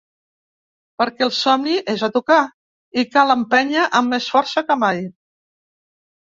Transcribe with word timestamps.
Perquè 1.01 1.25
el 1.25 1.33
somni 1.39 1.75
és 1.93 2.03
a 2.07 2.09
tocar 2.15 2.37
i 3.03 3.03
cal 3.17 3.35
empènyer 3.35 3.85
amb 4.01 4.15
més 4.15 4.31
força 4.37 4.65
que 4.71 4.79
mai. 4.87 5.05